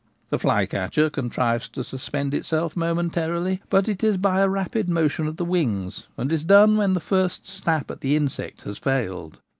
[0.31, 5.37] The flycatcher contrives to suspend itself momentarily, but it is by a rapid motion of
[5.37, 9.37] the wings, and is done when the first snap at the insect has failed.